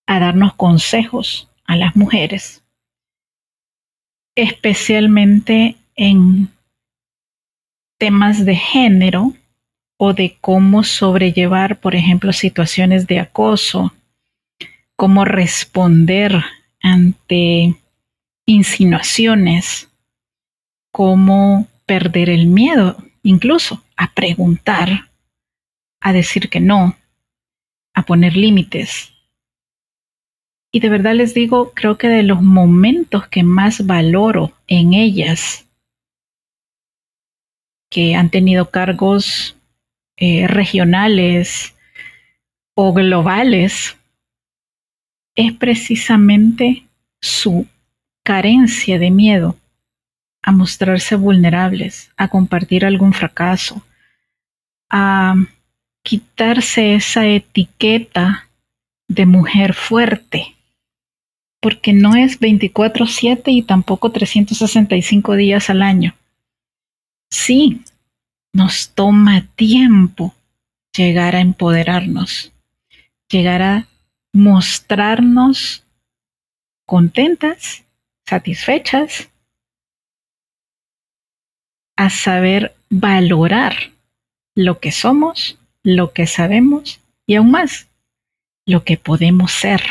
a 0.07 0.19
darnos 0.21 0.55
consejos 0.55 1.49
a 1.65 1.77
las 1.77 1.95
mujeres, 1.97 2.63
especialmente 4.35 5.77
en 5.95 6.49
temas 7.99 8.45
de 8.45 8.57
género 8.57 9.35
o 9.99 10.15
de 10.15 10.39
cómo 10.41 10.85
sobrellevar, 10.85 11.81
por 11.81 11.95
ejemplo, 11.95 12.33
situaciones 12.33 13.07
de 13.07 13.19
acoso, 13.19 13.93
cómo 14.97 15.25
responder 15.25 16.43
ante 16.81 17.77
insinuaciones, 18.47 19.91
cómo 20.91 21.67
perder 21.89 22.29
el 22.29 22.47
miedo, 22.47 22.99
incluso 23.23 23.83
a 23.97 24.13
preguntar, 24.13 25.11
a 26.01 26.13
decir 26.13 26.51
que 26.51 26.61
no, 26.61 26.97
a 27.95 28.03
poner 28.05 28.37
límites. 28.37 29.11
Y 30.71 30.81
de 30.81 30.91
verdad 30.91 31.15
les 31.15 31.33
digo, 31.33 31.73
creo 31.75 31.97
que 31.97 32.09
de 32.09 32.23
los 32.23 32.43
momentos 32.43 33.27
que 33.29 33.43
más 33.43 33.87
valoro 33.87 34.53
en 34.67 34.93
ellas, 34.93 35.67
que 37.91 38.15
han 38.15 38.29
tenido 38.29 38.71
cargos 38.71 39.57
eh, 40.19 40.47
regionales 40.47 41.75
o 42.77 42.93
globales, 42.93 43.97
es 45.35 45.55
precisamente 45.55 46.87
su 47.23 47.67
carencia 48.23 48.99
de 48.99 49.11
miedo 49.11 49.57
a 50.43 50.53
mostrarse 50.53 51.17
vulnerables, 51.17 52.11
a 52.17 52.29
compartir 52.29 52.85
algún 52.85 53.13
fracaso, 53.13 53.85
a 54.91 55.35
quitarse 56.03 56.95
esa 56.95 57.27
etiqueta 57.27 58.49
de 59.09 59.27
mujer 59.27 59.75
fuerte, 59.75 60.57
porque 61.61 61.93
no 61.93 62.15
es 62.15 62.39
24/7 62.39 63.51
y 63.51 63.63
tampoco 63.63 64.11
365 64.13 65.35
días 65.35 65.71
al 65.71 65.83
año. 65.83 66.15
Sí, 67.31 67.83
nos 68.53 68.91
toma 68.91 69.47
tiempo 69.57 70.35
llegar 70.97 71.37
a 71.37 71.41
empoderarnos, 71.41 72.53
llegar 73.29 73.63
a 73.63 73.87
mostrarnos 74.33 75.85
contentas, 76.87 77.85
satisfechas, 78.27 79.29
a 81.99 82.11
saber 82.11 82.77
valorar 82.91 83.75
lo 84.55 84.79
que 84.79 84.93
somos, 84.93 85.59
lo 85.83 86.13
que 86.13 86.29
sabemos 86.29 87.01
y 87.27 87.35
aún 87.35 87.51
más, 87.51 87.89
lo 88.65 88.85
que 88.85 88.97
podemos 88.97 89.51
ser. 89.51 89.83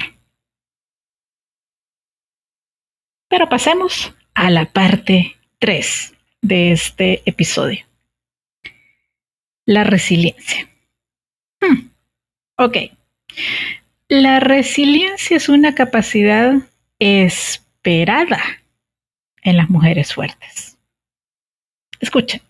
Pero 3.27 3.49
pasemos 3.49 4.13
a 4.35 4.49
la 4.49 4.71
parte 4.71 5.35
3 5.59 6.13
de 6.41 6.71
este 6.71 7.23
episodio. 7.25 7.85
La 9.65 9.83
resiliencia. 9.83 10.69
Hmm, 11.59 11.89
ok. 12.55 12.77
La 14.07 14.39
resiliencia 14.39 15.35
es 15.35 15.49
una 15.49 15.75
capacidad 15.75 16.53
esperada 16.99 18.41
en 19.41 19.57
las 19.57 19.69
mujeres 19.69 20.13
fuertes. 20.13 20.76
Escuchen, 21.99 22.41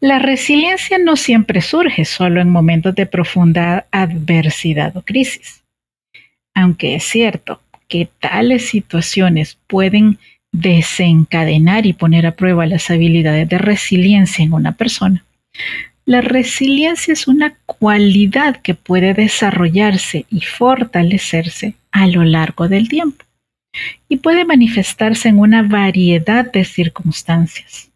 la 0.00 0.18
resiliencia 0.18 0.98
no 0.98 1.16
siempre 1.16 1.60
surge 1.60 2.04
solo 2.04 2.40
en 2.40 2.50
momentos 2.50 2.94
de 2.94 3.06
profunda 3.06 3.86
adversidad 3.90 4.96
o 4.96 5.02
crisis. 5.02 5.62
Aunque 6.54 6.94
es 6.94 7.04
cierto 7.04 7.60
que 7.88 8.08
tales 8.20 8.68
situaciones 8.68 9.58
pueden 9.66 10.18
desencadenar 10.52 11.84
y 11.84 11.92
poner 11.92 12.26
a 12.26 12.36
prueba 12.36 12.64
las 12.66 12.90
habilidades 12.90 13.48
de 13.48 13.58
resiliencia 13.58 14.44
en 14.44 14.52
una 14.52 14.72
persona, 14.72 15.24
la 16.06 16.20
resiliencia 16.20 17.12
es 17.12 17.26
una 17.26 17.56
cualidad 17.64 18.60
que 18.60 18.74
puede 18.74 19.14
desarrollarse 19.14 20.26
y 20.30 20.42
fortalecerse 20.42 21.74
a 21.92 22.06
lo 22.06 22.24
largo 22.24 22.68
del 22.68 22.88
tiempo 22.88 23.24
y 24.08 24.18
puede 24.18 24.44
manifestarse 24.44 25.28
en 25.28 25.38
una 25.38 25.62
variedad 25.62 26.50
de 26.50 26.64
circunstancias. 26.64 27.90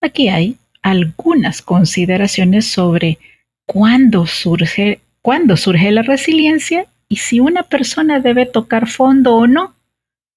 Aquí 0.00 0.28
hay 0.28 0.56
algunas 0.82 1.62
consideraciones 1.62 2.66
sobre 2.66 3.18
cuándo 3.66 4.26
surge, 4.26 5.00
cuándo 5.22 5.56
surge 5.56 5.90
la 5.90 6.02
resiliencia 6.02 6.86
y 7.08 7.16
si 7.16 7.40
una 7.40 7.64
persona 7.64 8.20
debe 8.20 8.46
tocar 8.46 8.88
fondo 8.88 9.36
o 9.36 9.46
no 9.46 9.74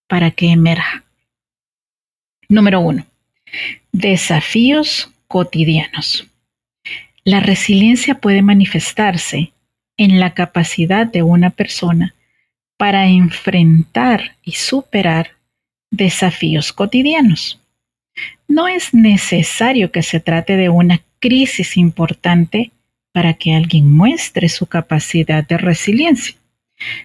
para 0.08 0.32
que 0.32 0.52
emerja. 0.52 1.04
Número 2.50 2.82
uno, 2.82 3.06
desafíos 3.92 5.12
cotidianos. 5.28 6.28
La 7.24 7.40
resiliencia 7.40 8.16
puede 8.16 8.42
manifestarse 8.42 9.54
en 9.98 10.20
la 10.20 10.34
capacidad 10.34 11.08
de 11.08 11.24
una 11.24 11.52
persona 11.52 12.14
para 12.78 13.08
enfrentar 13.08 14.36
y 14.44 14.54
superar 14.54 15.32
desafíos 15.90 16.74
cotidianos. 16.74 17.63
No 18.48 18.68
es 18.68 18.94
necesario 18.94 19.92
que 19.92 20.04
se 20.04 20.20
trate 20.20 20.58
de 20.58 20.70
una 20.70 21.02
crisis 21.20 21.78
importante 21.78 22.72
para 23.12 23.34
que 23.36 23.56
alguien 23.56 23.92
muestre 23.92 24.50
su 24.50 24.66
capacidad 24.66 25.48
de 25.48 25.58
resiliencia. 25.58 26.36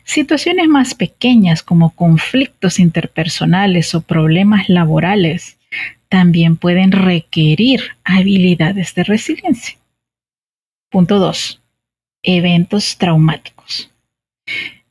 Situaciones 0.05 0.66
más 0.66 0.94
pequeñas 0.94 1.62
como 1.62 1.90
conflictos 1.90 2.79
interpersonales 2.79 3.94
o 3.94 4.01
problemas 4.01 4.68
laborales 4.68 5.59
también 6.09 6.57
pueden 6.57 6.92
requerir 6.92 7.83
habilidades 8.03 8.94
de 8.94 9.05
resiliencia. 9.05 9.77
Punto 10.90 11.18
2. 11.18 11.61
Eventos 12.22 12.96
traumáticos. 12.96 13.90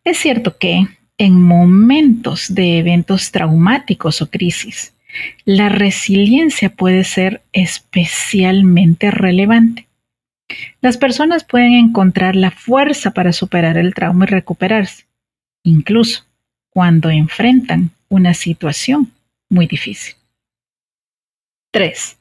Es 0.03 0.19
cierto 0.19 0.57
que 0.57 0.87
en 1.17 1.41
momentos 1.41 2.53
de 2.53 2.77
eventos 2.77 3.31
traumáticos 3.31 4.21
o 4.21 4.29
crisis, 4.29 4.93
la 5.45 5.69
resiliencia 5.69 6.69
puede 6.69 7.03
ser 7.03 7.41
especialmente 7.53 9.11
relevante. 9.11 9.87
Las 10.81 10.97
personas 10.97 11.43
pueden 11.43 11.73
encontrar 11.73 12.35
la 12.35 12.51
fuerza 12.51 13.11
para 13.11 13.33
superar 13.33 13.77
el 13.77 13.93
trauma 13.93 14.25
y 14.25 14.27
recuperarse, 14.27 15.05
incluso 15.63 16.25
cuando 16.69 17.09
enfrentan 17.09 17.91
una 18.09 18.33
situación 18.33 19.11
muy 19.49 19.67
difícil. 19.67 20.15
3. 21.71 22.17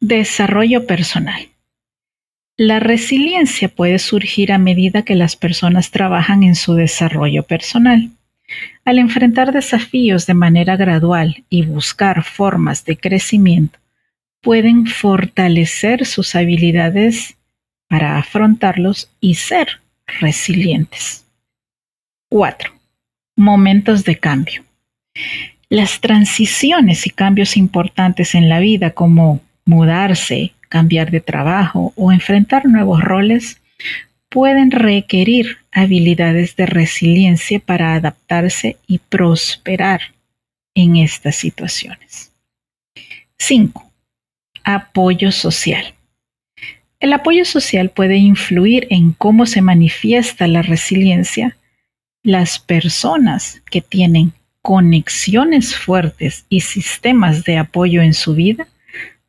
Desarrollo 0.00 0.86
personal. 0.86 1.48
La 2.58 2.80
resiliencia 2.80 3.68
puede 3.68 3.98
surgir 3.98 4.52
a 4.52 4.58
medida 4.58 5.02
que 5.02 5.14
las 5.14 5.36
personas 5.36 5.90
trabajan 5.90 6.42
en 6.42 6.54
su 6.54 6.74
desarrollo 6.74 7.42
personal. 7.42 8.10
Al 8.84 8.98
enfrentar 8.98 9.52
desafíos 9.52 10.26
de 10.26 10.34
manera 10.34 10.76
gradual 10.76 11.44
y 11.50 11.64
buscar 11.66 12.22
formas 12.22 12.84
de 12.84 12.96
crecimiento, 12.96 13.78
pueden 14.40 14.86
fortalecer 14.86 16.06
sus 16.06 16.34
habilidades 16.36 17.36
para 17.88 18.18
afrontarlos 18.18 19.10
y 19.20 19.34
ser 19.34 19.80
resilientes. 20.20 21.24
4. 22.28 22.72
Momentos 23.36 24.04
de 24.04 24.18
cambio. 24.18 24.64
Las 25.68 26.00
transiciones 26.00 27.06
y 27.06 27.10
cambios 27.10 27.56
importantes 27.56 28.34
en 28.34 28.48
la 28.48 28.60
vida 28.60 28.92
como 28.92 29.40
mudarse, 29.64 30.52
cambiar 30.68 31.10
de 31.10 31.20
trabajo 31.20 31.92
o 31.96 32.12
enfrentar 32.12 32.66
nuevos 32.66 33.02
roles 33.02 33.60
pueden 34.36 34.70
requerir 34.70 35.56
habilidades 35.72 36.56
de 36.56 36.66
resiliencia 36.66 37.58
para 37.58 37.94
adaptarse 37.94 38.76
y 38.86 38.98
prosperar 38.98 40.02
en 40.74 40.96
estas 40.96 41.36
situaciones. 41.36 42.32
5. 43.38 43.90
Apoyo 44.62 45.32
social. 45.32 45.94
El 47.00 47.14
apoyo 47.14 47.46
social 47.46 47.88
puede 47.88 48.16
influir 48.16 48.86
en 48.90 49.12
cómo 49.12 49.46
se 49.46 49.62
manifiesta 49.62 50.46
la 50.46 50.60
resiliencia 50.60 51.56
las 52.22 52.58
personas 52.58 53.62
que 53.70 53.80
tienen 53.80 54.34
conexiones 54.60 55.74
fuertes 55.74 56.44
y 56.50 56.60
sistemas 56.60 57.44
de 57.44 57.56
apoyo 57.56 58.02
en 58.02 58.12
su 58.12 58.34
vida 58.34 58.68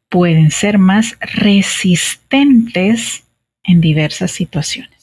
pueden 0.10 0.52
ser 0.52 0.78
más 0.78 1.16
resistentes 1.22 3.24
en 3.64 3.80
diversas 3.80 4.32
situaciones. 4.32 4.97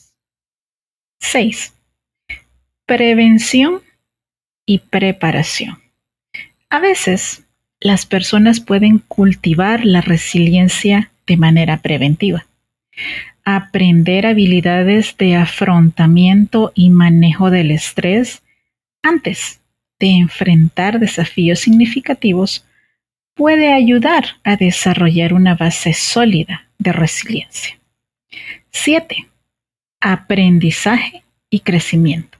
6. 1.24 1.72
Prevención 2.86 3.80
y 4.66 4.78
preparación. 4.78 5.78
A 6.68 6.80
veces 6.80 7.44
las 7.80 8.04
personas 8.06 8.60
pueden 8.60 8.98
cultivar 8.98 9.84
la 9.84 10.00
resiliencia 10.00 11.10
de 11.26 11.36
manera 11.36 11.78
preventiva. 11.78 12.46
Aprender 13.44 14.26
habilidades 14.26 15.16
de 15.16 15.36
afrontamiento 15.36 16.72
y 16.74 16.90
manejo 16.90 17.50
del 17.50 17.70
estrés 17.70 18.42
antes 19.02 19.60
de 19.98 20.10
enfrentar 20.10 21.00
desafíos 21.00 21.60
significativos 21.60 22.64
puede 23.34 23.72
ayudar 23.72 24.36
a 24.44 24.56
desarrollar 24.56 25.32
una 25.32 25.54
base 25.54 25.94
sólida 25.94 26.68
de 26.78 26.92
resiliencia. 26.92 27.78
7. 28.70 29.26
Aprendizaje 30.06 31.24
y 31.48 31.60
crecimiento. 31.60 32.36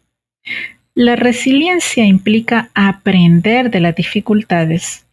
La 0.94 1.16
resiliencia 1.16 2.04
implica 2.04 2.68
aprender 2.74 3.70
de 3.70 3.80
las 3.80 3.96
dificultades 3.96 5.06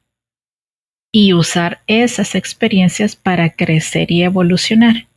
y 1.13 1.31
usar 1.31 1.79
esas 1.87 2.35
experiencias 2.35 3.15
para 3.15 3.51
crecer 3.51 4.11
y 4.11 4.23
evolucionar. 4.23 5.07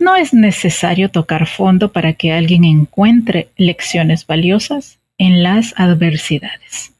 No 0.00 0.16
es 0.16 0.34
necesario 0.34 1.08
tocar 1.08 1.46
fondo 1.46 1.92
para 1.92 2.14
que 2.14 2.32
alguien 2.32 2.64
encuentre 2.64 3.50
lecciones 3.56 4.26
valiosas 4.26 4.98
en 5.18 5.44
las 5.44 5.72
adversidades. 5.76 6.94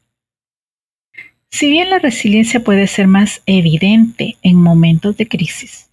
Si 1.51 1.69
bien 1.69 1.89
la 1.89 1.99
resiliencia 1.99 2.63
puede 2.63 2.87
ser 2.87 3.07
más 3.07 3.41
evidente 3.45 4.37
en 4.43 4.55
momentos 4.55 5.17
de 5.17 5.27
crisis, 5.27 5.91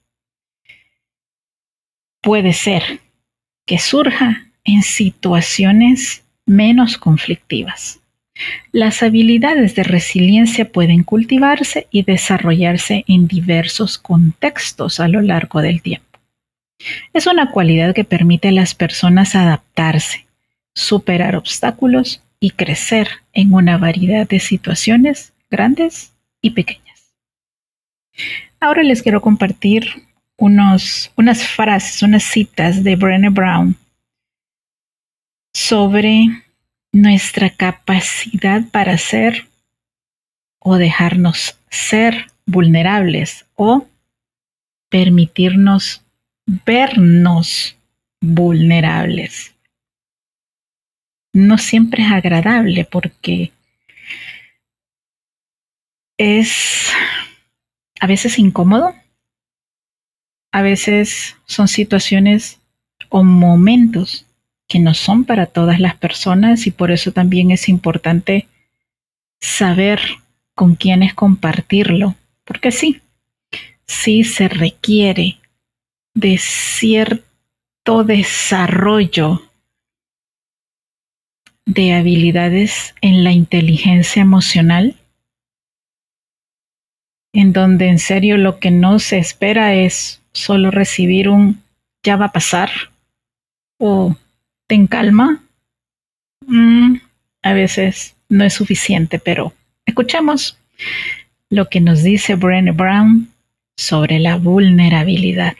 puede 2.20 2.52
ser 2.52 3.01
que 3.66 3.78
surja 3.78 4.46
en 4.64 4.82
situaciones 4.82 6.24
menos 6.46 6.98
conflictivas. 6.98 8.00
Las 8.72 9.02
habilidades 9.02 9.74
de 9.74 9.82
resiliencia 9.82 10.70
pueden 10.70 11.04
cultivarse 11.04 11.86
y 11.90 12.02
desarrollarse 12.02 13.04
en 13.06 13.28
diversos 13.28 13.98
contextos 13.98 15.00
a 15.00 15.08
lo 15.08 15.20
largo 15.20 15.60
del 15.60 15.82
tiempo. 15.82 16.18
Es 17.12 17.26
una 17.26 17.50
cualidad 17.50 17.94
que 17.94 18.04
permite 18.04 18.48
a 18.48 18.52
las 18.52 18.74
personas 18.74 19.34
adaptarse, 19.34 20.26
superar 20.74 21.36
obstáculos 21.36 22.22
y 22.40 22.50
crecer 22.50 23.08
en 23.32 23.52
una 23.52 23.78
variedad 23.78 24.28
de 24.28 24.40
situaciones 24.40 25.32
grandes 25.50 26.12
y 26.40 26.50
pequeñas. 26.50 27.14
Ahora 28.58 28.82
les 28.82 29.02
quiero 29.02 29.20
compartir 29.20 29.86
unos, 30.42 31.12
unas 31.16 31.46
frases, 31.46 32.02
unas 32.02 32.24
citas 32.24 32.82
de 32.82 32.96
Brené 32.96 33.28
Brown 33.28 33.76
sobre 35.54 36.24
nuestra 36.92 37.48
capacidad 37.48 38.68
para 38.72 38.98
ser 38.98 39.46
o 40.58 40.78
dejarnos 40.78 41.56
ser 41.70 42.26
vulnerables 42.44 43.46
o 43.54 43.86
permitirnos 44.88 46.02
vernos 46.44 47.76
vulnerables. 48.20 49.54
No 51.32 51.56
siempre 51.56 52.02
es 52.02 52.10
agradable 52.10 52.84
porque 52.84 53.52
es 56.18 56.90
a 58.00 58.08
veces 58.08 58.40
incómodo, 58.40 58.92
a 60.52 60.62
veces 60.62 61.36
son 61.46 61.66
situaciones 61.66 62.60
o 63.08 63.24
momentos 63.24 64.26
que 64.68 64.78
no 64.78 64.94
son 64.94 65.24
para 65.24 65.46
todas 65.46 65.80
las 65.80 65.96
personas 65.96 66.66
y 66.66 66.70
por 66.70 66.90
eso 66.90 67.12
también 67.12 67.50
es 67.50 67.68
importante 67.68 68.48
saber 69.40 70.00
con 70.54 70.76
quiénes 70.76 71.14
compartirlo, 71.14 72.14
porque 72.44 72.70
sí, 72.70 73.00
sí 73.86 74.24
se 74.24 74.48
requiere 74.48 75.38
de 76.14 76.38
cierto 76.38 78.04
desarrollo 78.04 79.42
de 81.64 81.94
habilidades 81.94 82.94
en 83.00 83.24
la 83.24 83.32
inteligencia 83.32 84.22
emocional, 84.22 84.96
en 87.32 87.52
donde 87.52 87.88
en 87.88 87.98
serio 87.98 88.36
lo 88.36 88.58
que 88.58 88.70
no 88.70 88.98
se 88.98 89.18
espera 89.18 89.74
es 89.74 90.21
solo 90.32 90.70
recibir 90.70 91.28
un 91.28 91.62
ya 92.02 92.16
va 92.16 92.26
a 92.26 92.32
pasar 92.32 92.70
o 93.78 94.16
en 94.68 94.86
calma, 94.86 95.42
mm, 96.46 96.96
a 97.42 97.52
veces 97.52 98.16
no 98.28 98.44
es 98.44 98.54
suficiente, 98.54 99.18
pero 99.18 99.52
escuchemos 99.84 100.58
lo 101.50 101.68
que 101.68 101.80
nos 101.80 102.02
dice 102.02 102.34
Brené 102.34 102.72
Brown 102.72 103.28
sobre 103.76 104.18
la 104.18 104.36
vulnerabilidad. 104.36 105.54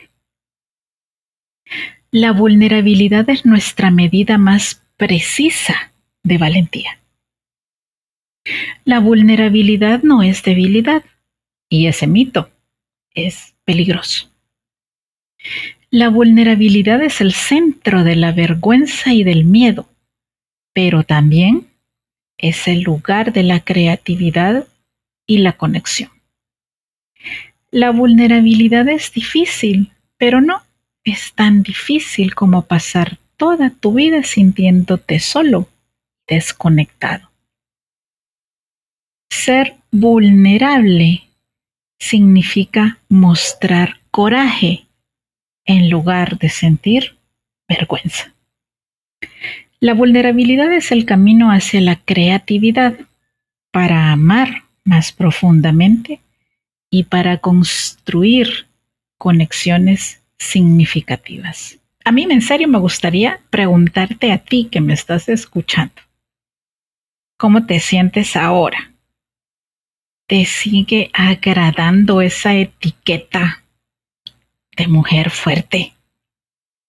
La 2.09 2.31
vulnerabilidad 2.31 3.29
es 3.29 3.45
nuestra 3.45 3.91
medida 3.91 4.37
más 4.37 4.81
precisa 4.97 5.91
de 6.23 6.37
valentía. 6.37 6.99
La 8.85 8.99
vulnerabilidad 8.99 10.03
no 10.03 10.23
es 10.23 10.43
debilidad 10.43 11.03
y 11.69 11.87
ese 11.87 12.07
mito 12.07 12.49
es 13.13 13.55
peligroso. 13.65 14.32
La 15.89 16.09
vulnerabilidad 16.09 17.03
es 17.03 17.21
el 17.21 17.33
centro 17.33 18.03
de 18.03 18.15
la 18.15 18.31
vergüenza 18.31 19.13
y 19.13 19.23
del 19.23 19.45
miedo, 19.45 19.87
pero 20.73 21.03
también 21.03 21.67
es 22.37 22.67
el 22.67 22.81
lugar 22.81 23.31
de 23.31 23.43
la 23.43 23.59
creatividad 23.59 24.67
y 25.27 25.37
la 25.37 25.53
conexión. 25.53 26.09
La 27.71 27.91
vulnerabilidad 27.91 28.87
es 28.89 29.11
difícil, 29.13 29.91
pero 30.17 30.41
no 30.41 30.61
es 31.03 31.33
tan 31.33 31.63
difícil 31.63 32.33
como 32.33 32.65
pasar 32.65 33.17
toda 33.37 33.69
tu 33.69 33.93
vida 33.93 34.23
sintiéndote 34.23 35.19
solo, 35.19 35.67
desconectado. 36.27 37.29
Ser 39.29 39.75
vulnerable 39.91 41.23
significa 41.99 42.99
mostrar 43.09 43.99
coraje 44.11 44.82
en 45.65 45.89
lugar 45.89 46.37
de 46.39 46.49
sentir 46.49 47.17
vergüenza. 47.67 48.33
La 49.79 49.93
vulnerabilidad 49.93 50.71
es 50.73 50.91
el 50.91 51.05
camino 51.05 51.51
hacia 51.51 51.81
la 51.81 51.97
creatividad 51.97 52.95
para 53.71 54.11
amar 54.11 54.63
más 54.83 55.11
profundamente 55.11 56.21
y 56.89 57.03
para 57.03 57.39
construir 57.39 58.67
conexiones 59.17 60.21
significativas. 60.37 61.79
A 62.05 62.11
mí 62.11 62.27
en 62.29 62.41
serio 62.41 62.67
me 62.67 62.79
gustaría 62.79 63.39
preguntarte 63.49 64.31
a 64.31 64.37
ti 64.37 64.67
que 64.69 64.81
me 64.81 64.93
estás 64.93 65.29
escuchando, 65.29 66.01
¿cómo 67.37 67.65
te 67.65 67.79
sientes 67.79 68.35
ahora? 68.35 68.91
¿Te 70.27 70.45
sigue 70.45 71.09
agradando 71.13 72.21
esa 72.21 72.53
etiqueta 72.55 73.62
de 74.75 74.87
mujer 74.87 75.29
fuerte. 75.29 75.93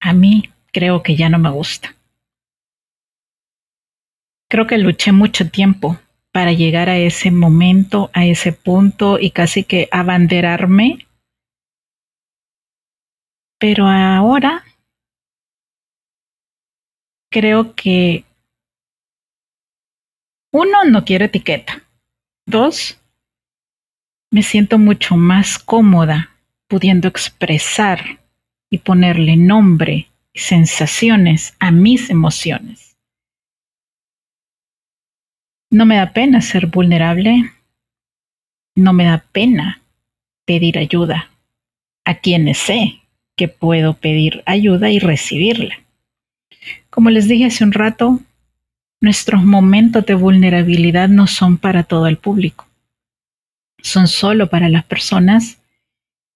A 0.01 0.13
mí 0.13 0.51
creo 0.73 1.03
que 1.03 1.17
ya 1.17 1.29
no 1.29 1.39
me 1.39 1.51
gusta. 1.51 1.95
Creo 4.49 4.67
que 4.67 4.79
luché 4.79 5.13
mucho 5.13 5.51
tiempo 5.51 5.99
para 6.33 6.53
llegar 6.53 6.89
a 6.89 6.99
ese 6.99 7.31
momento, 7.31 8.11
a 8.13 8.27
ese 8.27 8.53
punto 8.53 9.19
y 9.19 9.31
casi 9.31 9.65
que 9.65 9.89
abanderarme. 9.91 11.07
Pero 13.59 13.87
ahora 13.87 14.65
creo 17.31 17.75
que 17.75 18.25
uno, 20.53 20.85
no 20.85 21.05
quiero 21.05 21.25
etiqueta. 21.25 21.83
Dos, 22.47 23.01
me 24.31 24.43
siento 24.43 24.79
mucho 24.79 25.17
más 25.17 25.59
cómoda 25.59 26.34
pudiendo 26.75 27.07
expresar 27.07 28.19
y 28.69 28.79
ponerle 28.79 29.37
nombre 29.37 30.09
y 30.33 30.41
sensaciones 30.41 31.55
a 31.61 31.71
mis 31.71 32.11
emociones. 32.11 32.97
No 35.71 35.87
me 35.87 35.95
da 35.95 36.13
pena 36.13 36.41
ser 36.41 36.67
vulnerable, 36.67 37.53
no 38.75 38.93
me 38.93 39.05
da 39.05 39.25
pena 39.31 39.83
pedir 40.47 40.77
ayuda 40.77 41.31
a 42.05 42.17
quienes 42.17 42.59
sé 42.59 43.03
que 43.37 43.47
puedo 43.47 43.95
pedir 43.95 44.43
ayuda 44.45 44.91
y 44.91 44.99
recibirla. 44.99 45.77
Como 46.91 47.11
les 47.11 47.29
dije 47.29 47.45
hace 47.45 47.63
un 47.63 47.71
rato, 47.71 48.19
nuestros 49.01 49.45
momentos 49.45 50.05
de 50.07 50.15
vulnerabilidad 50.15 51.09
no 51.09 51.29
son 51.29 51.57
para 51.57 51.85
todo 51.85 52.09
el 52.09 52.17
público. 52.17 52.67
Son 53.81 54.09
solo 54.09 54.51
para 54.51 54.69
las 54.69 54.83
personas 54.83 55.61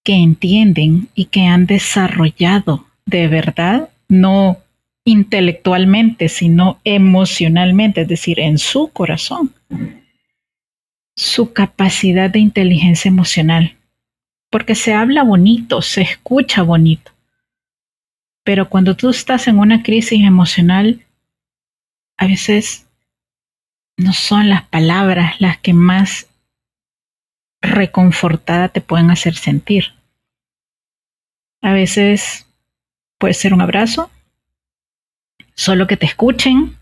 que 0.08 0.14
entienden 0.14 1.10
y 1.14 1.26
que 1.26 1.44
han 1.48 1.66
desarrollado 1.66 2.86
de 3.04 3.28
verdad, 3.28 3.90
no 4.08 4.56
intelectualmente, 5.04 6.30
sino 6.30 6.80
emocionalmente, 6.82 8.00
es 8.00 8.08
decir, 8.08 8.40
en 8.40 8.56
su 8.56 8.88
corazón, 8.88 9.52
su 11.14 11.52
capacidad 11.52 12.30
de 12.30 12.38
inteligencia 12.38 13.10
emocional. 13.10 13.76
Porque 14.48 14.74
se 14.74 14.94
habla 14.94 15.24
bonito, 15.24 15.82
se 15.82 16.00
escucha 16.00 16.62
bonito. 16.62 17.12
Pero 18.44 18.70
cuando 18.70 18.96
tú 18.96 19.10
estás 19.10 19.46
en 19.46 19.58
una 19.58 19.82
crisis 19.82 20.24
emocional, 20.24 21.04
a 22.16 22.26
veces 22.26 22.86
no 23.98 24.14
son 24.14 24.48
las 24.48 24.62
palabras 24.68 25.38
las 25.38 25.58
que 25.58 25.74
más 25.74 26.28
reconfortada 27.60 28.70
te 28.70 28.80
pueden 28.80 29.10
hacer 29.10 29.34
sentir. 29.34 29.97
A 31.60 31.72
veces 31.72 32.46
puede 33.18 33.34
ser 33.34 33.52
un 33.52 33.60
abrazo, 33.60 34.10
solo 35.54 35.86
que 35.86 35.96
te 35.96 36.06
escuchen, 36.06 36.76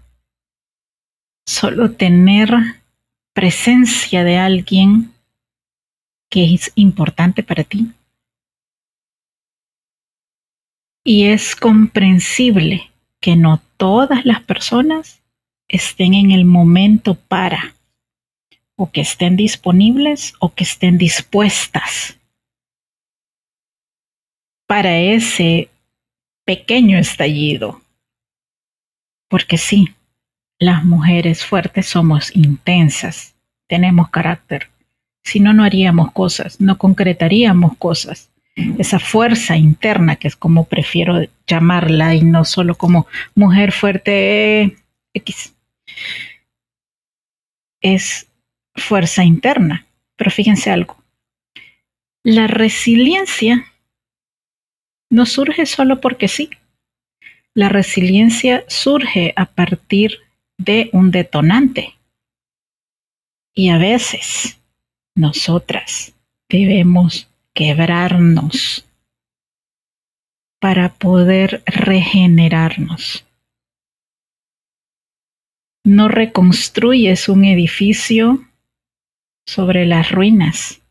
solo 1.47 1.93
tener 1.93 2.51
presencia 3.33 4.23
de 4.23 4.37
alguien 4.37 5.13
que 6.29 6.55
es 6.55 6.73
importante 6.75 7.43
para 7.43 7.65
ti. 7.65 7.93
Y 11.05 11.27
es 11.27 11.57
comprensible 11.57 12.91
que 13.21 13.37
no 13.37 13.63
todas 13.77 14.27
las 14.27 14.43
personas 14.43 15.23
estén 15.69 16.15
en 16.15 16.33
el 16.33 16.45
momento 16.45 17.15
para, 17.15 17.75
o 18.77 18.91
que 18.91 19.01
estén 19.01 19.37
disponibles 19.37 20.35
o 20.39 20.53
que 20.55 20.65
estén 20.65 20.99
dispuestas 20.99 22.19
para 24.67 24.99
ese 24.99 25.71
pequeño 26.45 26.99
estallido. 26.99 27.81
Porque 29.29 29.59
sí, 29.59 29.95
las 30.59 30.85
mujeres 30.85 31.45
fuertes 31.45 31.87
somos 31.87 32.35
intensas, 32.35 33.35
tenemos 33.67 34.11
carácter. 34.11 34.71
Si 35.23 35.41
no, 35.41 35.53
no 35.53 35.65
haríamos 35.65 36.13
cosas, 36.13 36.61
no 36.61 36.79
concretaríamos 36.79 37.77
cosas. 37.77 38.31
Esa 38.79 38.99
fuerza 38.99 39.57
interna, 39.57 40.17
que 40.17 40.29
es 40.29 40.37
como 40.37 40.65
prefiero 40.65 41.21
llamarla, 41.47 42.15
y 42.15 42.23
no 42.23 42.45
solo 42.45 42.77
como 42.77 43.07
mujer 43.35 43.73
fuerte 43.73 44.79
X, 45.13 45.55
es 47.83 48.29
fuerza 48.75 49.25
interna. 49.25 49.85
Pero 50.17 50.31
fíjense 50.31 50.71
algo, 50.71 50.97
la 52.23 52.47
resiliencia 52.47 53.67
no 55.11 55.27
surge 55.27 55.67
solo 55.67 56.01
porque 56.01 56.29
sí. 56.29 56.51
La 57.55 57.69
resiliencia 57.69 58.65
surge 58.69 59.33
a 59.37 59.47
partir 59.47 60.19
de 60.59 60.91
un 60.93 61.11
detonante. 61.11 61.95
Y 63.55 63.71
a 63.71 63.79
veces 63.79 64.59
nosotras 65.15 66.15
debemos 66.49 67.31
quebrarnos 67.55 68.87
para 70.61 70.93
poder 70.93 71.63
regenerarnos. 71.67 73.25
No 75.85 76.09
reconstruyes 76.09 77.29
un 77.29 77.45
edificio 77.45 78.45
sobre 79.47 79.87
las 79.87 80.11
ruinas. 80.11 80.83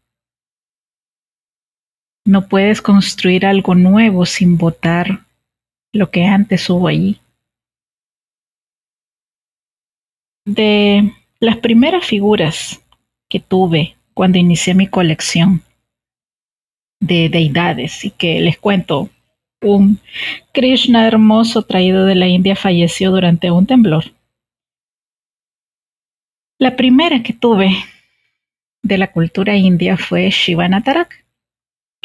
No 2.26 2.48
puedes 2.48 2.82
construir 2.82 3.46
algo 3.46 3.76
nuevo 3.76 4.26
sin 4.26 4.58
botar 4.58 5.26
lo 5.94 6.10
que 6.10 6.26
antes 6.26 6.68
hubo 6.70 6.88
allí. 6.88 7.20
De 10.46 11.14
las 11.40 11.58
primeras 11.58 12.06
figuras 12.06 12.82
que 13.30 13.40
tuve 13.40 13.96
cuando 14.14 14.40
inicié 14.40 14.74
mi 14.74 14.88
colección 14.88 15.62
de 17.00 17.30
deidades 17.30 18.06
y 18.06 18.12
que 18.12 18.40
les 18.42 18.58
cuento, 18.58 19.10
un 19.62 20.00
Krishna 20.52 21.08
hermoso 21.08 21.64
traído 21.64 22.06
de 22.06 22.16
la 22.16 22.28
India 22.28 22.56
falleció 22.56 23.12
durante 23.12 23.52
un 23.52 23.68
temblor. 23.68 24.06
La 26.58 26.76
primera 26.76 27.22
que 27.22 27.34
tuve 27.34 27.76
de 28.82 28.98
la 28.98 29.12
cultura 29.12 29.58
india 29.58 29.98
fue 29.98 30.30
Shiva 30.30 30.70
Natarak 30.70 31.25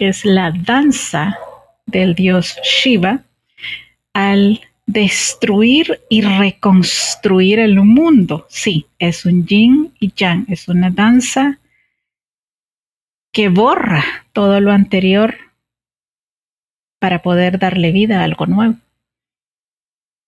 que 0.01 0.09
es 0.09 0.25
la 0.25 0.51
danza 0.51 1.39
del 1.85 2.15
dios 2.15 2.57
Shiva 2.63 3.23
al 4.15 4.63
destruir 4.87 6.01
y 6.09 6.23
reconstruir 6.23 7.59
el 7.59 7.77
mundo. 7.77 8.47
Sí, 8.49 8.87
es 8.99 9.27
un 9.27 9.47
yin 9.47 9.93
y 10.01 10.11
yang, 10.15 10.47
es 10.49 10.69
una 10.69 10.89
danza 10.89 11.59
que 13.31 13.51
borra 13.51 14.03
todo 14.33 14.59
lo 14.63 14.73
anterior 14.73 15.37
para 16.99 17.21
poder 17.21 17.59
darle 17.59 17.93
vida 17.93 18.23
a 18.23 18.25
algo 18.25 18.47
nuevo. 18.47 18.77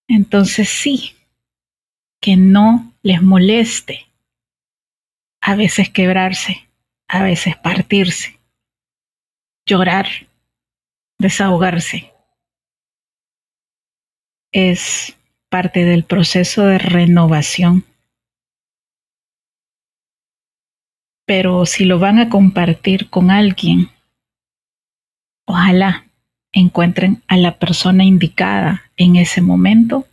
Entonces 0.07 0.69
sí, 0.69 1.15
que 2.21 2.37
no 2.37 2.93
les 3.03 3.23
moleste 3.23 4.07
a 5.41 5.57
veces 5.57 5.89
quebrarse, 5.89 6.69
a 7.09 7.23
veces 7.23 7.57
partirse, 7.57 8.39
llorar, 9.67 10.07
desahogarse. 11.19 12.13
Es 14.53 15.17
parte 15.49 15.85
del 15.85 16.05
proceso 16.05 16.65
de 16.65 16.79
renovación. 16.79 17.85
Pero 21.27 21.67
si 21.67 21.85
lo 21.85 21.99
van 21.99 22.19
a 22.19 22.29
compartir 22.29 23.09
con 23.09 23.31
alguien, 23.31 23.91
ojalá 25.47 26.07
encuentren 26.53 27.23
a 27.29 27.37
la 27.37 27.59
persona 27.59 28.05
indicada 28.05 28.91
en 28.97 29.17
ese 29.17 29.41
momento, 29.41 30.07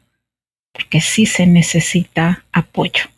porque 0.71 1.01
sí 1.01 1.25
se 1.25 1.45
necesita 1.47 2.45
apoyo. 2.51 3.09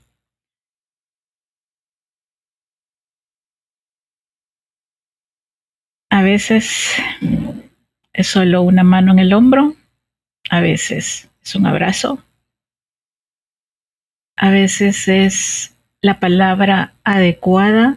A 6.12 6.24
veces 6.24 6.98
es 8.12 8.28
solo 8.28 8.64
una 8.64 8.84
mano 8.84 9.14
en 9.14 9.20
el 9.20 9.32
hombro, 9.32 9.78
a 10.50 10.60
veces 10.60 11.30
es 11.42 11.56
un 11.56 11.66
abrazo, 11.66 12.22
a 14.36 14.50
veces 14.50 15.08
es 15.08 15.74
la 16.02 16.20
palabra 16.20 16.94
adecuada 17.06 17.96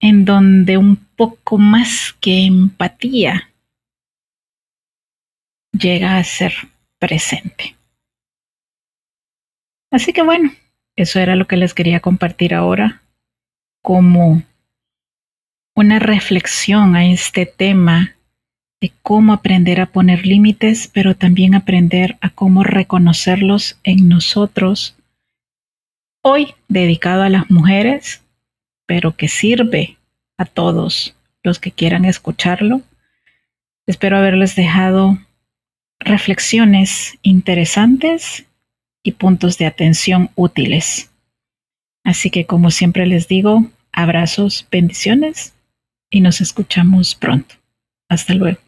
en 0.00 0.24
donde 0.24 0.78
un 0.78 0.96
poco 0.96 1.58
más 1.58 2.14
que 2.22 2.46
empatía 2.46 3.50
llega 5.72 6.16
a 6.16 6.24
ser 6.24 6.54
presente. 6.98 7.76
Así 9.90 10.14
que 10.14 10.22
bueno, 10.22 10.50
eso 10.96 11.20
era 11.20 11.36
lo 11.36 11.46
que 11.46 11.58
les 11.58 11.74
quería 11.74 12.00
compartir 12.00 12.54
ahora 12.54 13.02
como 13.82 14.42
una 15.74 15.98
reflexión 15.98 16.94
a 16.94 17.06
este 17.06 17.46
tema 17.46 18.14
de 18.80 18.92
cómo 19.02 19.32
aprender 19.32 19.80
a 19.80 19.86
poner 19.86 20.24
límites, 20.24 20.88
pero 20.92 21.16
también 21.16 21.54
aprender 21.54 22.16
a 22.20 22.30
cómo 22.30 22.62
reconocerlos 22.62 23.78
en 23.82 24.08
nosotros. 24.08 24.96
Hoy 26.22 26.54
dedicado 26.68 27.22
a 27.22 27.28
las 27.28 27.50
mujeres, 27.50 28.22
pero 28.86 29.16
que 29.16 29.28
sirve 29.28 29.96
a 30.38 30.44
todos 30.44 31.16
los 31.42 31.58
que 31.58 31.72
quieran 31.72 32.04
escucharlo. 32.04 32.82
Espero 33.86 34.16
haberles 34.16 34.54
dejado 34.54 35.18
reflexiones 35.98 37.18
interesantes 37.22 38.46
y 39.02 39.12
puntos 39.12 39.58
de 39.58 39.66
atención 39.66 40.30
útiles. 40.36 41.10
Así 42.04 42.30
que 42.30 42.46
como 42.46 42.70
siempre 42.70 43.06
les 43.06 43.28
digo, 43.28 43.66
abrazos, 43.92 44.66
bendiciones 44.70 45.54
y 46.14 46.20
nos 46.20 46.40
escuchamos 46.40 47.16
pronto. 47.16 47.56
Hasta 48.08 48.34
luego. 48.34 48.58